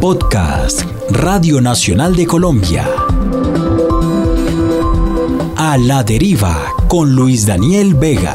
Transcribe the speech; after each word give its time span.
Podcast 0.00 0.82
Radio 1.10 1.60
Nacional 1.60 2.14
de 2.16 2.26
Colombia. 2.26 2.86
A 5.56 5.76
la 5.78 6.02
deriva 6.02 6.72
con 6.88 7.14
Luis 7.14 7.46
Daniel 7.46 7.94
Vega. 7.94 8.34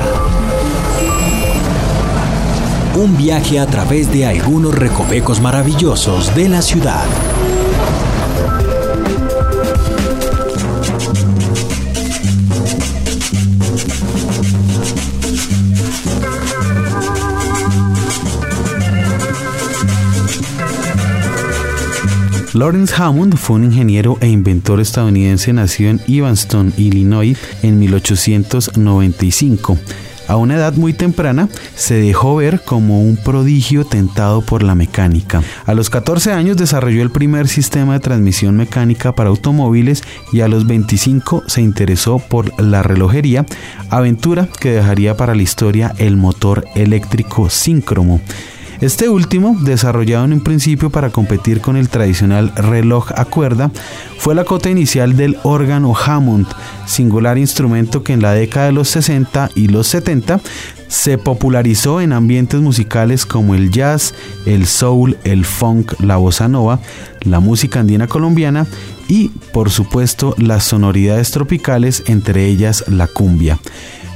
Un 2.96 3.18
viaje 3.18 3.60
a 3.60 3.66
través 3.66 4.12
de 4.12 4.26
algunos 4.26 4.76
recovecos 4.76 5.42
maravillosos 5.42 6.36
de 6.36 6.50
la 6.50 6.62
ciudad. 6.62 7.06
Lawrence 22.54 22.94
Hammond 22.96 23.36
fue 23.36 23.56
un 23.56 23.64
ingeniero 23.64 24.20
e 24.22 24.28
inventor 24.28 24.80
estadounidense 24.80 25.52
nacido 25.54 25.90
en 25.90 26.02
Evanston, 26.08 26.72
Illinois, 26.78 27.36
en 27.64 27.80
1895. 27.80 29.80
A 30.28 30.38
una 30.38 30.56
edad 30.56 30.74
muy 30.74 30.94
temprana 30.94 31.50
se 31.76 31.96
dejó 31.96 32.36
ver 32.36 32.62
como 32.62 33.02
un 33.02 33.18
prodigio 33.18 33.86
tentado 33.86 34.42
por 34.42 34.62
la 34.62 34.76
mecánica. 34.76 35.42
A 35.66 35.74
los 35.74 35.90
14 35.90 36.32
años 36.32 36.56
desarrolló 36.56 37.02
el 37.02 37.10
primer 37.10 37.48
sistema 37.48 37.94
de 37.94 38.02
transmisión 38.02 38.56
mecánica 38.56 39.16
para 39.16 39.30
automóviles 39.30 40.04
y 40.32 40.42
a 40.42 40.48
los 40.48 40.68
25 40.68 41.46
se 41.48 41.62
interesó 41.62 42.20
por 42.20 42.62
la 42.62 42.84
relojería, 42.84 43.48
aventura 43.90 44.48
que 44.60 44.74
dejaría 44.74 45.18
para 45.18 45.34
la 45.34 45.42
historia 45.42 45.96
el 45.98 46.18
motor 46.18 46.66
eléctrico 46.76 47.50
síncromo. 47.50 48.22
Este 48.84 49.08
último, 49.08 49.56
desarrollado 49.62 50.26
en 50.26 50.34
un 50.34 50.42
principio 50.42 50.90
para 50.90 51.10
competir 51.10 51.62
con 51.62 51.78
el 51.78 51.88
tradicional 51.88 52.54
reloj 52.54 53.14
a 53.16 53.24
cuerda, 53.24 53.72
fue 54.18 54.36
la 54.36 54.44
cota 54.44 54.70
inicial 54.70 55.16
del 55.16 55.38
órgano 55.44 55.96
Hammond, 55.96 56.48
singular 56.86 57.38
instrumento 57.38 58.04
que 58.04 58.12
en 58.12 58.22
la 58.22 58.34
década 58.34 58.66
de 58.66 58.72
los 58.74 58.90
60 58.90 59.52
y 59.56 59.70
los 59.70 59.88
70 59.88 60.42
se 60.90 61.18
popularizó 61.18 62.02
en 62.02 62.12
ambientes 62.12 62.60
musicales 62.60 63.26
como 63.26 63.56
el 63.56 63.72
jazz, 63.72 64.14
el 64.46 64.68
soul, 64.68 65.18
el 65.24 65.46
funk, 65.46 65.94
la 66.02 66.18
bossa 66.18 66.50
nova, 66.50 66.82
la 67.22 67.40
música 67.40 67.80
andina 67.80 68.08
colombiana 68.08 68.68
y, 69.08 69.30
por 69.54 69.70
supuesto, 69.70 70.36
las 70.38 70.66
sonoridades 70.66 71.32
tropicales, 71.32 72.04
entre 72.08 72.48
ellas 72.48 72.84
la 72.90 73.08
cumbia. 73.08 73.60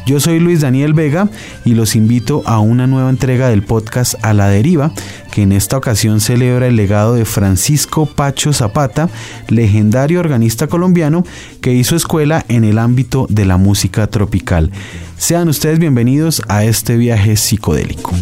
Yo 0.08 0.22
soy 0.22 0.40
Luis 0.40 0.62
Daniel 0.62 0.94
Vega 0.94 1.28
y 1.66 1.74
los 1.74 1.94
invito 1.94 2.42
a 2.46 2.62
una 2.62 2.88
nueva 2.88 3.10
entrega 3.10 3.50
del 3.50 3.62
podcast 3.62 4.16
A 4.22 4.34
la 4.34 4.48
Deriva, 4.48 4.94
que 5.34 5.42
en 5.42 5.52
esta 5.52 5.76
ocasión 5.76 6.22
celebra 6.22 6.68
el 6.68 6.78
legado 6.78 7.16
de 7.16 7.26
Francisco 7.26 8.06
Pacho 8.06 8.54
Zapata, 8.54 9.10
legendario 9.50 10.22
organista 10.22 10.68
colombiano 10.68 11.26
que 11.60 11.74
hizo 11.74 11.98
escuela 11.98 12.46
en 12.48 12.64
el 12.64 12.78
ámbito 12.78 13.28
de 13.30 13.44
la 13.44 13.58
música 13.58 14.08
tropical. 14.08 14.72
Sean 15.18 15.50
ustedes 15.50 15.78
bienvenidos 15.78 16.42
a 16.48 16.64
este 16.64 16.96
viaje 16.96 17.36
psicodélico. 17.36 18.14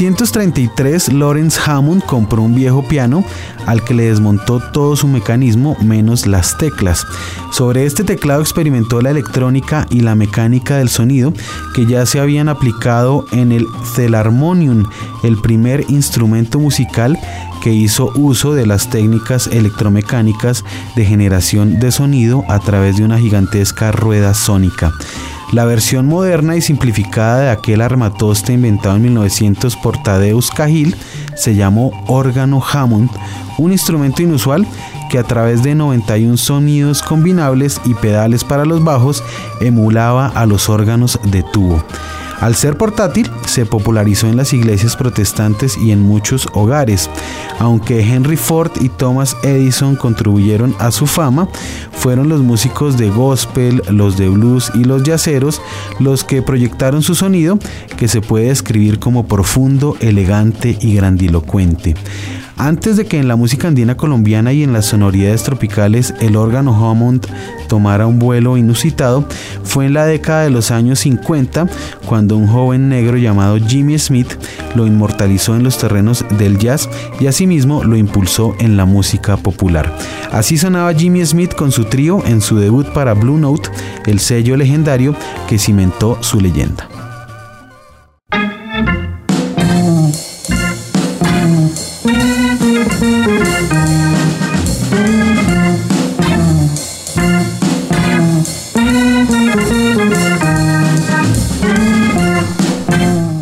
1933, 0.00 1.12
Lawrence 1.12 1.58
Hammond 1.66 2.04
compró 2.04 2.42
un 2.42 2.54
viejo 2.54 2.86
piano 2.86 3.24
al 3.66 3.82
que 3.82 3.94
le 3.94 4.04
desmontó 4.04 4.60
todo 4.60 4.94
su 4.94 5.08
mecanismo 5.08 5.76
menos 5.82 6.24
las 6.24 6.56
teclas. 6.56 7.04
Sobre 7.50 7.84
este 7.84 8.04
teclado 8.04 8.40
experimentó 8.40 9.00
la 9.00 9.10
electrónica 9.10 9.88
y 9.90 9.98
la 9.98 10.14
mecánica 10.14 10.76
del 10.76 10.88
sonido 10.88 11.32
que 11.74 11.84
ya 11.86 12.06
se 12.06 12.20
habían 12.20 12.48
aplicado 12.48 13.26
en 13.32 13.50
el 13.50 13.66
Celarmonium, 13.96 14.84
el 15.24 15.36
primer 15.40 15.84
instrumento 15.88 16.60
musical 16.60 17.18
que 17.60 17.72
hizo 17.72 18.12
uso 18.14 18.54
de 18.54 18.66
las 18.66 18.90
técnicas 18.90 19.48
electromecánicas 19.48 20.64
de 20.94 21.04
generación 21.06 21.80
de 21.80 21.90
sonido 21.90 22.44
a 22.46 22.60
través 22.60 22.98
de 22.98 23.04
una 23.04 23.18
gigantesca 23.18 23.90
rueda 23.90 24.32
sónica. 24.34 24.92
La 25.52 25.64
versión 25.64 26.06
moderna 26.06 26.56
y 26.56 26.60
simplificada 26.60 27.40
de 27.40 27.50
aquel 27.50 27.80
armatoste 27.80 28.52
inventado 28.52 28.96
en 28.96 29.02
1900 29.02 29.76
por 29.76 29.96
Tadeusz 30.02 30.50
Cajil 30.50 30.94
se 31.36 31.54
llamó 31.54 31.90
órgano 32.06 32.62
Hammond, 32.62 33.10
un 33.56 33.72
instrumento 33.72 34.22
inusual 34.22 34.66
que 35.08 35.18
a 35.18 35.24
través 35.24 35.62
de 35.62 35.74
91 35.74 36.36
sonidos 36.36 37.00
combinables 37.00 37.80
y 37.86 37.94
pedales 37.94 38.44
para 38.44 38.66
los 38.66 38.84
bajos 38.84 39.24
emulaba 39.60 40.26
a 40.26 40.44
los 40.44 40.68
órganos 40.68 41.18
de 41.24 41.42
tubo. 41.42 41.82
Al 42.40 42.54
ser 42.54 42.76
portátil, 42.76 43.28
se 43.46 43.66
popularizó 43.66 44.28
en 44.28 44.36
las 44.36 44.52
iglesias 44.52 44.96
protestantes 44.96 45.76
y 45.76 45.90
en 45.90 46.02
muchos 46.02 46.46
hogares. 46.52 47.10
Aunque 47.58 48.00
Henry 48.00 48.36
Ford 48.36 48.70
y 48.80 48.88
Thomas 48.88 49.36
Edison 49.42 49.96
contribuyeron 49.96 50.74
a 50.78 50.92
su 50.92 51.06
fama, 51.06 51.48
fueron 51.92 52.28
los 52.28 52.40
músicos 52.40 52.96
de 52.96 53.10
gospel, 53.10 53.82
los 53.90 54.16
de 54.16 54.28
blues 54.28 54.70
y 54.74 54.84
los 54.84 55.02
yaceros 55.02 55.60
los 55.98 56.22
que 56.22 56.42
proyectaron 56.42 57.02
su 57.02 57.16
sonido, 57.16 57.58
que 57.96 58.06
se 58.06 58.20
puede 58.20 58.48
describir 58.48 59.00
como 59.00 59.26
profundo, 59.26 59.96
elegante 60.00 60.78
y 60.80 60.94
grandilocuente. 60.94 61.96
Antes 62.58 62.96
de 62.96 63.06
que 63.06 63.18
en 63.18 63.28
la 63.28 63.36
música 63.36 63.68
andina 63.68 63.96
colombiana 63.96 64.52
y 64.52 64.64
en 64.64 64.72
las 64.72 64.86
sonoridades 64.86 65.44
tropicales 65.44 66.12
el 66.18 66.34
órgano 66.34 66.74
Hammond 66.74 67.24
tomara 67.68 68.08
un 68.08 68.18
vuelo 68.18 68.56
inusitado, 68.56 69.24
fue 69.62 69.86
en 69.86 69.94
la 69.94 70.06
década 70.06 70.42
de 70.42 70.50
los 70.50 70.72
años 70.72 70.98
50 70.98 71.68
cuando 72.04 72.36
un 72.36 72.48
joven 72.48 72.88
negro 72.88 73.16
llamado 73.16 73.58
Jimmy 73.58 73.96
Smith 73.96 74.34
lo 74.74 74.88
inmortalizó 74.88 75.54
en 75.54 75.62
los 75.62 75.78
terrenos 75.78 76.24
del 76.36 76.58
jazz 76.58 76.88
y 77.20 77.28
asimismo 77.28 77.84
lo 77.84 77.96
impulsó 77.96 78.56
en 78.58 78.76
la 78.76 78.86
música 78.86 79.36
popular. 79.36 79.96
Así 80.32 80.58
sonaba 80.58 80.92
Jimmy 80.94 81.24
Smith 81.24 81.54
con 81.54 81.70
su 81.70 81.84
trío 81.84 82.24
en 82.26 82.40
su 82.40 82.58
debut 82.58 82.88
para 82.88 83.14
Blue 83.14 83.38
Note, 83.38 83.70
el 84.06 84.18
sello 84.18 84.56
legendario 84.56 85.14
que 85.48 85.58
cimentó 85.60 86.18
su 86.22 86.40
leyenda. 86.40 86.97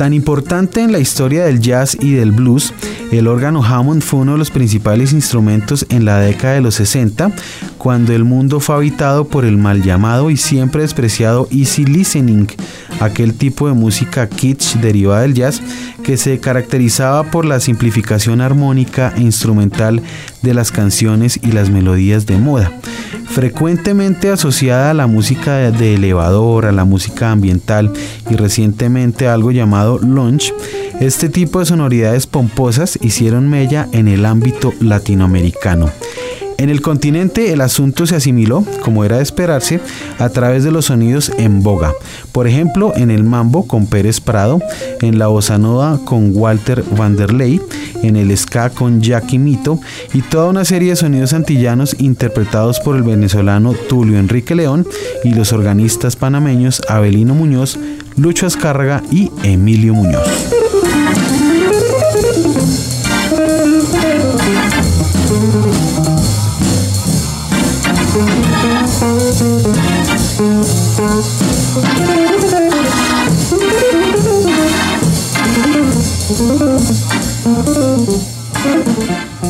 Tan 0.07 0.15
importante 0.15 0.83
en 0.83 0.93
la 0.93 1.01
historia 1.01 1.47
del 1.47 1.59
jazz 1.59 1.97
y 2.01 2.13
del 2.13 2.31
blues, 2.31 2.73
el 3.11 3.27
órgano 3.27 3.65
Hammond 3.65 4.03
fue 4.03 4.21
uno 4.21 4.35
de 4.35 4.39
los 4.39 4.53
principales 4.53 5.13
instrumentos 5.13 5.85
en 5.89 6.05
la 6.05 6.21
década 6.21 6.55
de 6.55 6.61
los 6.61 6.77
60, 6.77 7.33
cuando 7.77 8.13
el 8.13 8.23
mundo 8.23 8.61
fue 8.61 8.77
habitado 8.77 9.27
por 9.27 9.45
el 9.45 9.59
mal 9.59 9.83
llamado 9.83 10.31
y 10.31 10.37
siempre 10.37 10.83
despreciado 10.83 11.49
easy 11.51 11.85
listening, 11.87 12.47
aquel 13.01 13.35
tipo 13.35 13.67
de 13.67 13.75
música 13.75 14.29
kitsch 14.29 14.77
derivada 14.77 15.23
del 15.23 15.35
jazz 15.35 15.61
que 16.05 16.17
se 16.17 16.39
caracterizaba 16.39 17.25
por 17.33 17.45
la 17.45 17.59
simplificación 17.59 18.41
armónica 18.41 19.13
e 19.17 19.23
instrumental 19.23 20.03
de 20.41 20.55
las 20.55 20.71
canciones 20.71 21.41
y 21.43 21.51
las 21.51 21.69
melodías 21.69 22.27
de 22.27 22.37
moda. 22.39 22.71
Frecuentemente 23.37 24.31
asociada 24.31 24.93
a 24.93 24.95
la 24.95 25.07
música 25.07 25.71
de 25.71 25.93
elevador, 25.93 26.65
a 26.65 26.73
la 26.73 26.87
música 26.87 27.33
ambiental 27.33 27.93
y 28.31 28.35
recientemente 28.35 29.29
a 29.29 29.35
algo 29.35 29.51
llamado 29.51 29.99
lounge, 29.99 30.55
este 31.01 31.29
tipo 31.29 31.59
de 31.59 31.67
sonoridades 31.67 32.27
pomposas 32.27 32.99
hicieron 33.03 33.51
mella 33.51 33.89
en 33.93 34.09
el 34.09 34.25
ámbito 34.25 34.73
latinoamericano. 34.81 35.91
En 36.59 36.71
el 36.71 36.81
continente 36.81 37.53
el 37.53 37.61
asunto 37.61 38.07
se 38.07 38.17
asimiló, 38.17 38.65
como 38.83 39.05
era 39.05 39.17
de 39.17 39.23
esperarse, 39.23 39.81
a 40.19 40.29
través 40.29 40.65
de 40.65 40.71
los 40.71 40.87
sonidos 40.87 41.31
en 41.37 41.63
boga. 41.63 41.93
Por 42.33 42.47
ejemplo, 42.47 42.93
en 42.97 43.11
el 43.11 43.25
mambo 43.25 43.67
con 43.67 43.87
Pérez 43.87 44.21
Prado, 44.21 44.61
en 45.01 45.19
la 45.19 45.27
bossa 45.27 45.57
con 46.05 46.33
Walter 46.35 46.85
Vanderlei, 46.97 47.61
en 48.03 48.17
el 48.17 48.37
ska 48.37 48.71
con 48.71 49.01
Jackie 49.01 49.39
Mito 49.39 49.81
y 50.13 50.23
toda 50.23 50.51
una 50.51 50.65
serie 50.65 50.91
de 50.91 50.97
sonidos 50.97 51.33
antillanos 51.33 51.97
interpretados 51.99 52.81
por 52.81 52.97
el 52.97 53.03
venezolano 53.03 53.73
Tulio 53.89 54.19
Enrique 54.19 54.55
León 54.55 54.87
y 55.25 55.35
los 55.35 55.53
organistas 55.53 56.17
panameños 56.17 56.83
Abelino 56.89 57.35
Muñoz, 57.35 57.79
Lucho 58.17 58.47
Azcárraga 58.47 59.03
y 59.11 59.31
Emilio 59.43 59.95
Muñoz. 59.95 60.66
Thank 70.39 70.67
you. 79.41 79.46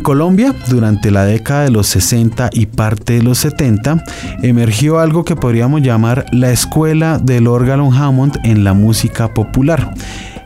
Colombia, 0.00 0.54
durante 0.68 1.10
la 1.10 1.24
década 1.24 1.64
de 1.64 1.70
los 1.70 1.86
60 1.88 2.50
y 2.52 2.66
parte 2.66 3.14
de 3.14 3.22
los 3.22 3.38
70, 3.38 4.04
emergió 4.42 4.98
algo 4.98 5.24
que 5.24 5.36
podríamos 5.36 5.82
llamar 5.82 6.26
la 6.32 6.50
escuela 6.50 7.18
del 7.18 7.46
órgano 7.46 7.92
Hammond 7.92 8.38
en 8.44 8.64
la 8.64 8.74
música 8.74 9.32
popular. 9.32 9.94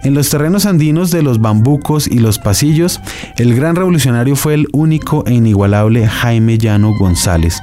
En 0.04 0.12
los 0.12 0.28
terrenos 0.28 0.66
andinos 0.66 1.10
de 1.10 1.22
los 1.22 1.40
bambucos 1.40 2.06
y 2.06 2.18
los 2.18 2.38
pasillos, 2.38 3.00
el 3.38 3.56
gran 3.56 3.74
revolucionario 3.74 4.36
fue 4.36 4.52
el 4.52 4.68
único 4.72 5.24
e 5.26 5.32
inigualable 5.32 6.06
Jaime 6.06 6.58
Llano 6.58 6.92
González. 6.98 7.62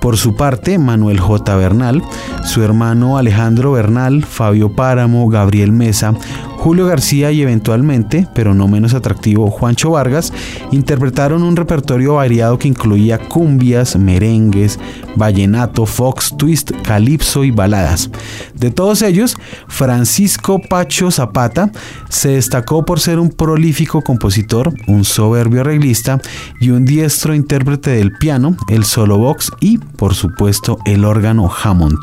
Por 0.00 0.16
su 0.16 0.34
parte, 0.34 0.78
Manuel 0.78 1.20
J. 1.20 1.54
Bernal, 1.54 2.02
su 2.44 2.62
hermano 2.62 3.18
Alejandro 3.18 3.72
Bernal, 3.72 4.24
Fabio 4.24 4.72
Páramo, 4.74 5.28
Gabriel 5.28 5.70
Mesa, 5.72 6.14
Julio 6.62 6.86
García 6.86 7.32
y 7.32 7.42
eventualmente, 7.42 8.28
pero 8.36 8.54
no 8.54 8.68
menos 8.68 8.94
atractivo, 8.94 9.50
Juancho 9.50 9.90
Vargas, 9.90 10.32
interpretaron 10.70 11.42
un 11.42 11.56
repertorio 11.56 12.14
variado 12.14 12.56
que 12.56 12.68
incluía 12.68 13.18
cumbias, 13.18 13.96
merengues, 13.96 14.78
vallenato, 15.16 15.86
fox, 15.86 16.36
twist, 16.38 16.70
calipso 16.84 17.42
y 17.42 17.50
baladas. 17.50 18.10
De 18.54 18.70
todos 18.70 19.02
ellos, 19.02 19.34
Francisco 19.66 20.60
Pacho 20.60 21.10
Zapata 21.10 21.72
se 22.08 22.28
destacó 22.28 22.84
por 22.84 23.00
ser 23.00 23.18
un 23.18 23.30
prolífico 23.30 24.00
compositor, 24.00 24.72
un 24.86 25.04
soberbio 25.04 25.62
arreglista 25.62 26.20
y 26.60 26.70
un 26.70 26.84
diestro 26.84 27.34
intérprete 27.34 27.90
del 27.90 28.12
piano, 28.12 28.56
el 28.68 28.84
solo 28.84 29.18
box 29.18 29.50
y, 29.58 29.78
por 29.78 30.14
supuesto, 30.14 30.78
el 30.84 31.04
órgano 31.04 31.50
Hammond. 31.52 31.98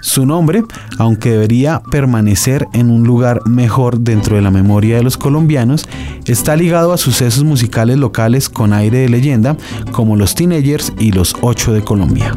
Su 0.00 0.26
nombre, 0.26 0.62
aunque 0.98 1.30
debería 1.30 1.82
permanecer 1.90 2.66
en 2.72 2.90
un 2.90 3.04
lugar 3.04 3.40
mejor 3.46 4.00
dentro 4.00 4.36
de 4.36 4.42
la 4.42 4.50
memoria 4.50 4.96
de 4.96 5.02
los 5.02 5.16
colombianos, 5.16 5.88
está 6.26 6.56
ligado 6.56 6.92
a 6.92 6.98
sucesos 6.98 7.44
musicales 7.44 7.96
locales 7.98 8.48
con 8.48 8.72
aire 8.72 8.98
de 8.98 9.08
leyenda 9.08 9.56
como 9.92 10.16
los 10.16 10.34
Teenagers 10.34 10.92
y 10.98 11.12
los 11.12 11.34
Ocho 11.40 11.72
de 11.72 11.82
Colombia. 11.82 12.34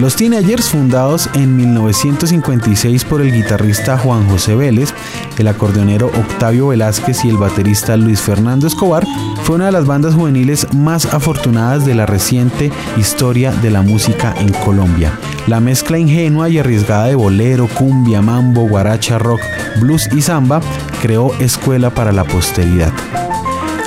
Los 0.00 0.16
Teenagers, 0.16 0.70
fundados 0.70 1.30
en 1.34 1.54
1956 1.56 3.04
por 3.04 3.20
el 3.20 3.32
guitarrista 3.32 3.96
Juan 3.96 4.28
José 4.28 4.56
Vélez, 4.56 4.92
el 5.38 5.46
acordeonero 5.46 6.08
Octavio 6.08 6.68
Velázquez 6.68 7.24
y 7.24 7.28
el 7.28 7.36
baterista 7.36 7.96
Luis 7.96 8.20
Fernando 8.20 8.66
Escobar, 8.66 9.06
fue 9.44 9.54
una 9.54 9.66
de 9.66 9.72
las 9.72 9.86
bandas 9.86 10.14
juveniles 10.14 10.66
más 10.74 11.06
afortunadas 11.06 11.86
de 11.86 11.94
la 11.94 12.06
reciente 12.06 12.72
historia 12.96 13.52
de 13.52 13.70
la 13.70 13.82
música 13.82 14.34
en 14.36 14.52
Colombia. 14.64 15.16
La 15.46 15.60
mezcla 15.60 15.96
ingenua 15.96 16.48
y 16.48 16.58
arriesgada 16.58 17.06
de 17.06 17.14
bolero, 17.14 17.68
cumbia, 17.68 18.20
mambo, 18.20 18.68
guaracha, 18.68 19.18
rock, 19.18 19.40
blues 19.80 20.08
y 20.12 20.22
samba 20.22 20.60
creó 21.02 21.32
escuela 21.38 21.90
para 21.90 22.10
la 22.10 22.24
posteridad. 22.24 22.92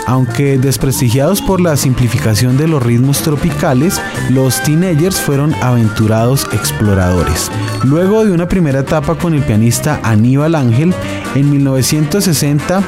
Aunque 0.07 0.57
desprestigiados 0.57 1.41
por 1.41 1.59
la 1.59 1.75
simplificación 1.75 2.55
de 2.57 2.69
los 2.69 2.81
ritmos 2.81 3.21
tropicales, 3.21 4.01
los 4.29 4.63
teenagers 4.63 5.19
fueron 5.19 5.53
aventurados 5.55 6.47
exploradores. 6.53 7.51
Luego 7.83 8.23
de 8.23 8.31
una 8.31 8.47
primera 8.47 8.79
etapa 8.79 9.15
con 9.15 9.33
el 9.33 9.43
pianista 9.43 9.99
Aníbal 10.03 10.55
Ángel, 10.55 10.93
en 11.35 11.51
1960 11.51 12.81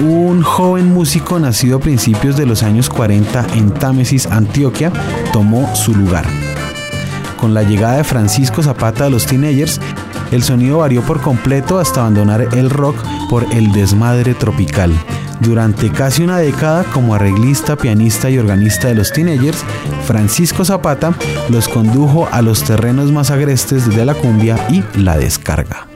un 0.00 0.42
joven 0.42 0.92
músico 0.92 1.38
nacido 1.38 1.76
a 1.76 1.80
principios 1.80 2.36
de 2.36 2.44
los 2.44 2.64
años 2.64 2.90
40 2.90 3.46
en 3.54 3.70
Támesis, 3.70 4.26
Antioquia, 4.26 4.92
tomó 5.32 5.72
su 5.76 5.94
lugar. 5.94 6.26
Con 7.40 7.54
la 7.54 7.62
llegada 7.62 7.98
de 7.98 8.04
Francisco 8.04 8.64
Zapata 8.64 9.06
a 9.06 9.10
los 9.10 9.26
teenagers, 9.26 9.80
el 10.32 10.42
sonido 10.42 10.78
varió 10.78 11.02
por 11.02 11.20
completo 11.20 11.78
hasta 11.78 12.00
abandonar 12.00 12.48
el 12.52 12.68
rock 12.68 12.96
por 13.30 13.44
el 13.52 13.70
desmadre 13.70 14.34
tropical. 14.34 14.92
Durante 15.44 15.90
casi 15.90 16.22
una 16.22 16.38
década, 16.38 16.84
como 16.84 17.14
arreglista, 17.14 17.76
pianista 17.76 18.30
y 18.30 18.38
organista 18.38 18.88
de 18.88 18.94
los 18.94 19.12
teenagers, 19.12 19.62
Francisco 20.06 20.64
Zapata 20.64 21.14
los 21.50 21.68
condujo 21.68 22.26
a 22.32 22.40
los 22.40 22.64
terrenos 22.64 23.12
más 23.12 23.30
agrestes 23.30 23.88
de 23.94 24.04
la 24.06 24.14
cumbia 24.14 24.56
y 24.70 24.82
la 24.98 25.18
descarga. 25.18 25.93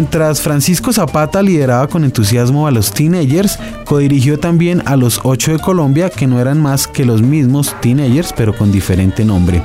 Mientras 0.00 0.40
Francisco 0.40 0.94
Zapata 0.94 1.42
lideraba 1.42 1.86
con 1.86 2.04
entusiasmo 2.04 2.66
a 2.66 2.70
los 2.70 2.90
teenagers, 2.90 3.58
codirigió 3.84 4.38
también 4.38 4.82
a 4.86 4.96
los 4.96 5.20
ocho 5.24 5.52
de 5.52 5.58
Colombia, 5.58 6.08
que 6.08 6.26
no 6.26 6.40
eran 6.40 6.58
más 6.58 6.88
que 6.88 7.04
los 7.04 7.20
mismos 7.20 7.76
teenagers, 7.82 8.32
pero 8.34 8.56
con 8.56 8.72
diferente 8.72 9.26
nombre. 9.26 9.62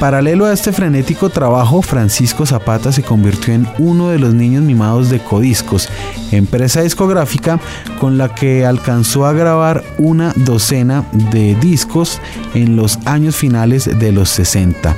Paralelo 0.00 0.46
a 0.46 0.54
este 0.54 0.72
frenético 0.72 1.28
trabajo, 1.28 1.82
Francisco 1.82 2.46
Zapata 2.46 2.92
se 2.92 3.02
convirtió 3.02 3.52
en 3.52 3.68
uno 3.78 4.08
de 4.08 4.18
los 4.18 4.32
niños 4.32 4.62
mimados 4.62 5.10
de 5.10 5.18
Codiscos, 5.18 5.90
empresa 6.30 6.80
discográfica 6.80 7.60
con 8.00 8.16
la 8.16 8.34
que 8.34 8.64
alcanzó 8.64 9.26
a 9.26 9.34
grabar 9.34 9.84
una 9.98 10.32
docena 10.34 11.04
de 11.30 11.54
discos 11.56 12.22
en 12.54 12.74
los 12.74 12.98
años 13.04 13.36
finales 13.36 13.98
de 13.98 14.12
los 14.12 14.30
60. 14.30 14.96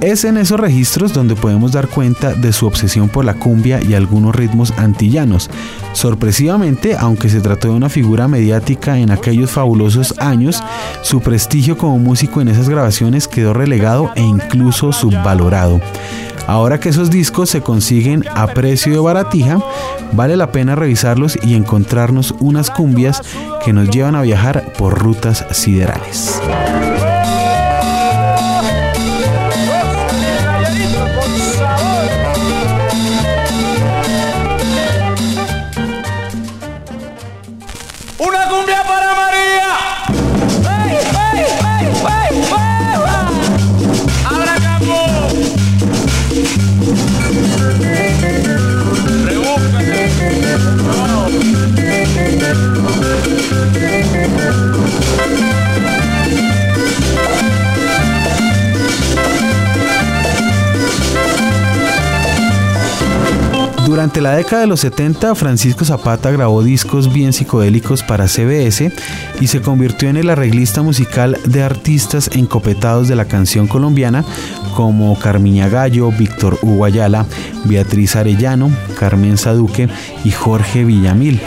Es 0.00 0.24
en 0.24 0.36
esos 0.36 0.60
registros 0.60 1.12
donde 1.12 1.34
podemos 1.34 1.72
dar 1.72 1.88
cuenta 1.88 2.32
de 2.32 2.52
su 2.52 2.66
obsesión 2.66 3.08
por 3.08 3.24
la 3.24 3.34
cumbia 3.34 3.82
y 3.82 3.94
algunos 3.94 4.32
ritmos 4.34 4.72
antillanos. 4.76 5.50
Sorpresivamente, 5.92 6.96
aunque 6.96 7.28
se 7.28 7.40
trató 7.40 7.68
de 7.68 7.74
una 7.74 7.88
figura 7.88 8.28
mediática 8.28 8.96
en 8.98 9.10
aquellos 9.10 9.50
fabulosos 9.50 10.14
años, 10.18 10.62
su 11.02 11.20
prestigio 11.20 11.76
como 11.76 11.98
músico 11.98 12.40
en 12.40 12.46
esas 12.46 12.68
grabaciones 12.68 13.26
quedó 13.26 13.54
relegado 13.54 14.12
e 14.14 14.22
incluso 14.22 14.92
subvalorado. 14.92 15.80
Ahora 16.46 16.78
que 16.78 16.90
esos 16.90 17.10
discos 17.10 17.50
se 17.50 17.60
consiguen 17.60 18.24
a 18.34 18.46
precio 18.46 18.92
de 18.92 19.00
baratija, 19.00 19.58
vale 20.12 20.36
la 20.36 20.52
pena 20.52 20.76
revisarlos 20.76 21.36
y 21.42 21.54
encontrarnos 21.54 22.34
unas 22.38 22.70
cumbias 22.70 23.20
que 23.64 23.72
nos 23.72 23.90
llevan 23.90 24.14
a 24.14 24.22
viajar 24.22 24.72
por 24.78 24.96
rutas 24.96 25.44
siderales. 25.50 26.40
Una 38.20 38.48
Durante 63.88 64.20
la 64.20 64.36
década 64.36 64.60
de 64.60 64.66
los 64.66 64.80
70, 64.80 65.34
Francisco 65.34 65.82
Zapata 65.82 66.30
grabó 66.30 66.62
discos 66.62 67.10
bien 67.10 67.32
psicodélicos 67.32 68.02
para 68.02 68.28
CBS 68.28 68.92
y 69.40 69.46
se 69.46 69.62
convirtió 69.62 70.10
en 70.10 70.18
el 70.18 70.28
arreglista 70.28 70.82
musical 70.82 71.38
de 71.46 71.62
artistas 71.62 72.28
encopetados 72.34 73.08
de 73.08 73.16
la 73.16 73.24
canción 73.24 73.66
colombiana 73.66 74.26
como 74.76 75.18
Carmiña 75.18 75.70
Gallo, 75.70 76.12
Víctor 76.12 76.58
Hugo 76.60 76.86
Beatriz 77.64 78.14
Arellano, 78.14 78.70
Carmen 78.98 79.38
Saduque 79.38 79.88
y 80.22 80.32
Jorge 80.32 80.84
Villamil. 80.84 81.40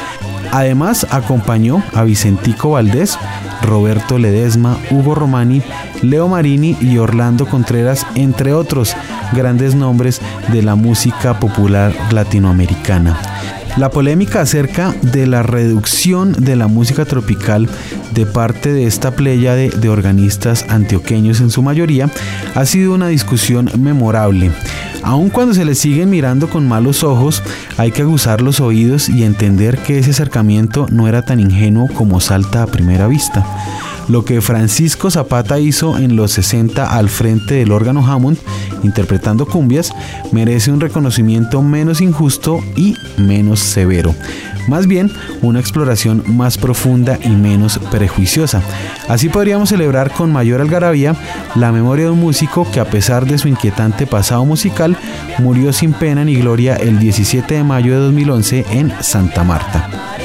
Además, 0.51 1.07
acompañó 1.09 1.81
a 1.93 2.03
Vicentico 2.03 2.71
Valdés, 2.71 3.17
Roberto 3.61 4.17
Ledesma, 4.17 4.77
Hugo 4.89 5.15
Romani, 5.15 5.61
Leo 6.01 6.27
Marini 6.27 6.75
y 6.81 6.97
Orlando 6.97 7.47
Contreras, 7.47 8.05
entre 8.15 8.53
otros 8.53 8.95
grandes 9.33 9.75
nombres 9.75 10.21
de 10.51 10.61
la 10.61 10.75
música 10.75 11.39
popular 11.39 11.93
latinoamericana. 12.11 13.17
La 13.77 13.89
polémica 13.89 14.41
acerca 14.41 14.93
de 15.01 15.25
la 15.25 15.43
reducción 15.43 16.33
de 16.33 16.55
la 16.55 16.67
música 16.67 17.05
tropical 17.05 17.69
de 18.13 18.25
parte 18.25 18.73
de 18.73 18.85
esta 18.85 19.11
playa 19.11 19.55
de, 19.55 19.89
organistas 19.89 20.65
antioqueños 20.67 21.39
en 21.39 21.49
su 21.49 21.61
mayoría 21.61 22.09
ha 22.53 22.65
sido 22.65 22.93
una 22.93 23.07
discusión 23.07 23.71
memorable. 23.79 24.51
Aun 25.03 25.29
cuando 25.29 25.53
se 25.53 25.65
le 25.65 25.75
siguen 25.75 26.09
mirando 26.09 26.49
con 26.49 26.67
malos 26.67 27.03
ojos, 27.03 27.41
hay 27.77 27.91
que 27.91 28.01
aguzar 28.01 28.41
los 28.41 28.59
oídos 28.59 29.09
y 29.09 29.23
entender 29.23 29.77
que 29.77 29.97
ese 29.99 30.11
acercamiento 30.11 30.85
no 30.91 31.07
era 31.07 31.21
tan 31.21 31.39
ingenuo 31.39 31.87
como 31.87 32.19
salta 32.19 32.63
a 32.63 32.67
primera 32.67 33.07
vista. 33.07 33.45
Lo 34.11 34.25
que 34.25 34.41
Francisco 34.41 35.09
Zapata 35.09 35.57
hizo 35.57 35.97
en 35.97 36.17
los 36.17 36.33
60 36.33 36.97
al 36.97 37.07
frente 37.07 37.53
del 37.53 37.71
órgano 37.71 38.05
Hammond, 38.05 38.37
interpretando 38.83 39.45
cumbias, 39.45 39.93
merece 40.33 40.69
un 40.69 40.81
reconocimiento 40.81 41.61
menos 41.61 42.01
injusto 42.01 42.59
y 42.75 42.97
menos 43.15 43.61
severo. 43.61 44.13
Más 44.67 44.85
bien, 44.85 45.09
una 45.41 45.61
exploración 45.61 46.25
más 46.27 46.57
profunda 46.57 47.19
y 47.23 47.29
menos 47.29 47.79
prejuiciosa. 47.89 48.61
Así 49.07 49.29
podríamos 49.29 49.69
celebrar 49.69 50.11
con 50.11 50.29
mayor 50.29 50.59
algarabía 50.59 51.15
la 51.55 51.71
memoria 51.71 52.05
de 52.05 52.11
un 52.11 52.19
músico 52.19 52.69
que 52.69 52.81
a 52.81 52.89
pesar 52.89 53.25
de 53.25 53.37
su 53.37 53.47
inquietante 53.47 54.07
pasado 54.07 54.43
musical, 54.43 54.97
murió 55.39 55.71
sin 55.71 55.93
pena 55.93 56.25
ni 56.25 56.35
gloria 56.35 56.75
el 56.75 56.99
17 56.99 57.53
de 57.53 57.63
mayo 57.63 57.93
de 57.93 57.99
2011 57.99 58.65
en 58.71 58.91
Santa 59.01 59.45
Marta. 59.45 60.20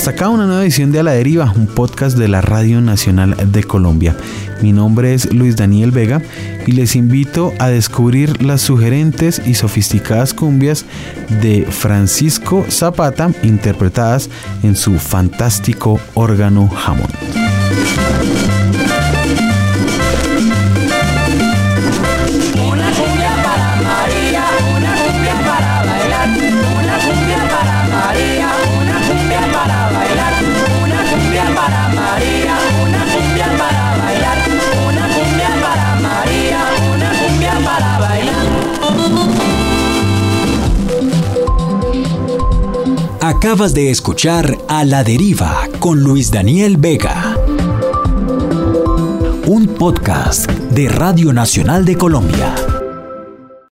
Hasta 0.00 0.12
acá 0.12 0.30
una 0.30 0.46
nueva 0.46 0.62
edición 0.62 0.92
de 0.92 1.00
A 1.00 1.02
la 1.02 1.12
Deriva, 1.12 1.52
un 1.54 1.66
podcast 1.66 2.16
de 2.16 2.26
la 2.26 2.40
Radio 2.40 2.80
Nacional 2.80 3.36
de 3.52 3.62
Colombia. 3.62 4.16
Mi 4.62 4.72
nombre 4.72 5.12
es 5.12 5.30
Luis 5.30 5.56
Daniel 5.56 5.90
Vega 5.90 6.22
y 6.66 6.72
les 6.72 6.96
invito 6.96 7.52
a 7.58 7.68
descubrir 7.68 8.42
las 8.42 8.62
sugerentes 8.62 9.42
y 9.44 9.52
sofisticadas 9.52 10.32
cumbias 10.32 10.86
de 11.42 11.66
Francisco 11.68 12.64
Zapata 12.70 13.30
interpretadas 13.42 14.30
en 14.62 14.74
su 14.74 14.98
fantástico 14.98 16.00
órgano 16.14 16.70
Hammond. 16.86 17.39
Acabas 43.42 43.72
de 43.72 43.90
escuchar 43.90 44.58
A 44.68 44.84
la 44.84 45.02
Deriva 45.02 45.66
con 45.78 46.02
Luis 46.02 46.30
Daniel 46.30 46.76
Vega. 46.76 47.38
Un 49.46 49.66
podcast 49.78 50.46
de 50.50 50.90
Radio 50.90 51.32
Nacional 51.32 51.86
de 51.86 51.96
Colombia. 51.96 52.69